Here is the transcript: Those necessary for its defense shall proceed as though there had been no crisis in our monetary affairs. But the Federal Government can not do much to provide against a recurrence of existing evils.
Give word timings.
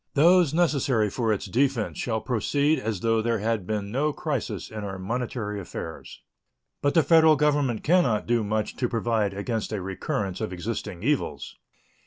Those 0.15 0.51
necessary 0.51 1.11
for 1.11 1.31
its 1.31 1.45
defense 1.45 1.99
shall 1.99 2.21
proceed 2.21 2.79
as 2.79 3.01
though 3.01 3.21
there 3.21 3.37
had 3.37 3.67
been 3.67 3.91
no 3.91 4.11
crisis 4.11 4.71
in 4.71 4.83
our 4.83 4.97
monetary 4.97 5.59
affairs. 5.61 6.23
But 6.81 6.95
the 6.95 7.03
Federal 7.03 7.35
Government 7.35 7.83
can 7.83 8.01
not 8.01 8.25
do 8.25 8.43
much 8.43 8.75
to 8.77 8.89
provide 8.89 9.35
against 9.35 9.71
a 9.71 9.79
recurrence 9.79 10.41
of 10.41 10.51
existing 10.51 11.03
evils. 11.03 11.55